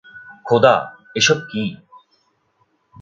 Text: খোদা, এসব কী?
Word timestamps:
খোদা, 0.45 0.75
এসব 1.15 1.37
কী? 1.49 1.63